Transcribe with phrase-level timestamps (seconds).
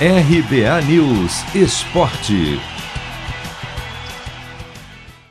[0.00, 2.58] RBA News Esporte.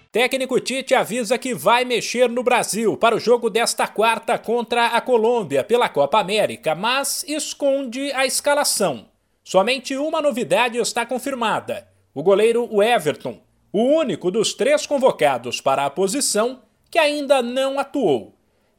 [0.09, 5.01] Técnico Tite avisa que vai mexer no Brasil para o jogo desta quarta contra a
[5.01, 9.09] Colômbia pela Copa América, mas esconde a escalação.
[9.43, 15.89] Somente uma novidade está confirmada: o goleiro Everton, o único dos três convocados para a
[15.89, 18.32] posição que ainda não atuou.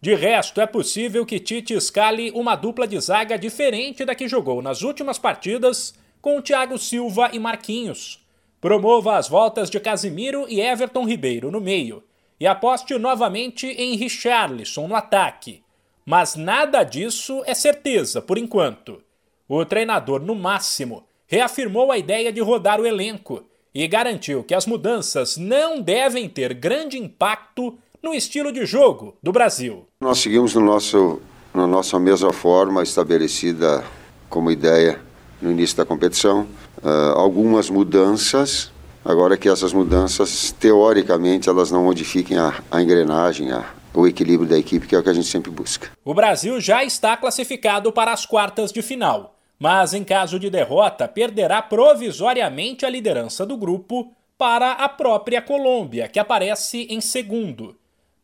[0.05, 4.61] De resto, é possível que Tite escale uma dupla de zaga diferente da que jogou
[4.61, 8.22] nas últimas partidas com Thiago Silva e Marquinhos.
[8.61, 12.04] Promova as voltas de Casimiro e Everton Ribeiro no meio
[12.39, 15.62] e aposte novamente em Richarlison no ataque.
[16.04, 19.03] Mas nada disso é certeza por enquanto.
[19.48, 23.43] O treinador, no máximo, reafirmou a ideia de rodar o elenco
[23.75, 29.32] e garantiu que as mudanças não devem ter grande impacto no estilo de jogo do
[29.32, 29.89] Brasil.
[29.99, 31.22] Nós seguimos no nosso,
[31.54, 33.83] na nossa mesma forma estabelecida
[34.28, 35.00] como ideia
[35.41, 36.47] no início da competição.
[36.83, 38.70] Uh, algumas mudanças,
[39.03, 44.59] agora que essas mudanças, teoricamente, elas não modifiquem a, a engrenagem, a, o equilíbrio da
[44.59, 45.89] equipe, que é o que a gente sempre busca.
[46.05, 51.09] O Brasil já está classificado para as quartas de final, mas em caso de derrota,
[51.09, 57.75] perderá provisoriamente a liderança do grupo para a própria Colômbia, que aparece em segundo.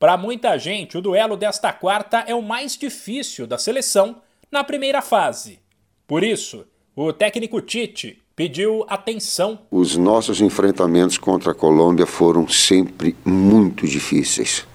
[0.00, 4.16] Para muita gente, o duelo desta quarta é o mais difícil da seleção
[4.50, 5.58] na primeira fase.
[6.06, 6.64] Por isso,
[6.96, 9.58] o técnico Tite pediu atenção.
[9.70, 14.66] Os nossos enfrentamentos contra a Colômbia foram sempre muito difíceis.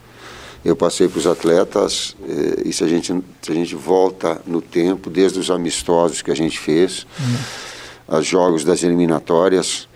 [0.64, 4.62] Eu passei para os atletas, eh, e se a, gente, se a gente volta no
[4.62, 8.16] tempo, desde os amistosos que a gente fez, hum.
[8.16, 9.88] os jogos das eliminatórias,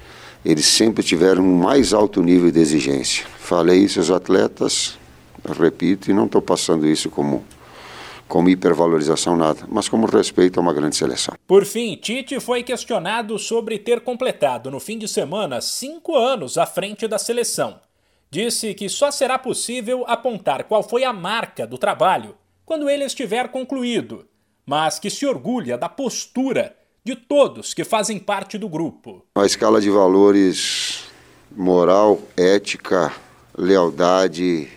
[0.43, 3.27] eles sempre tiveram um mais alto nível de exigência.
[3.39, 4.98] Falei isso aos atletas,
[5.53, 7.43] repito, e não estou passando isso como
[8.27, 11.33] como hipervalorização nada, mas como respeito a uma grande seleção.
[11.47, 16.67] Por fim, Tite foi questionado sobre ter completado no fim de semana cinco anos à
[16.67, 17.81] frente da seleção.
[18.29, 23.47] Disse que só será possível apontar qual foi a marca do trabalho quando ele estiver
[23.47, 24.27] concluído,
[24.63, 29.25] mas que se orgulha da postura de todos que fazem parte do grupo.
[29.33, 31.05] A escala de valores
[31.51, 33.11] moral, ética,
[33.57, 34.69] lealdade,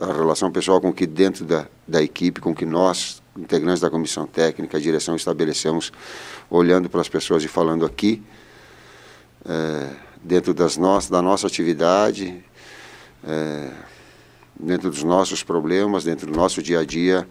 [0.00, 4.26] a relação pessoal com que dentro da, da equipe, com que nós, integrantes da comissão
[4.26, 5.92] técnica, direção estabelecemos,
[6.48, 8.22] olhando para as pessoas e falando aqui,
[9.44, 9.90] é,
[10.22, 12.42] dentro das nossas, da nossa atividade,
[13.26, 13.70] é,
[14.58, 17.28] dentro dos nossos problemas, dentro do nosso dia a dia,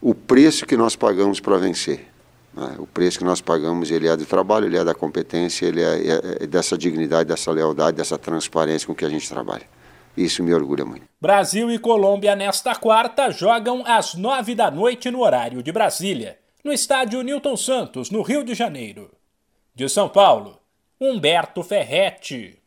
[0.00, 2.06] o preço que nós pagamos para vencer.
[2.54, 2.76] Né?
[2.78, 5.94] O preço que nós pagamos, ele é do trabalho, ele é da competência, ele é,
[5.94, 9.75] é, é dessa dignidade, dessa lealdade, dessa transparência com que a gente trabalha.
[10.16, 11.06] Isso me orgulha muito.
[11.20, 16.72] Brasil e Colômbia nesta quarta jogam às nove da noite no horário de Brasília, no
[16.72, 19.14] estádio Newton Santos, no Rio de Janeiro.
[19.74, 20.58] De São Paulo,
[21.00, 22.58] Humberto Ferretti.